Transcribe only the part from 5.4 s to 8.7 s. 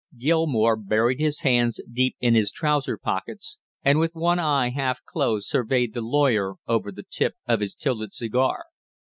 surveyed the lawyer over the tip of his tilted cigar.